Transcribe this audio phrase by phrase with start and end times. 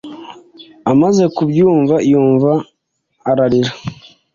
[0.91, 2.51] Amaze kubyumva yumva
[3.31, 3.71] arira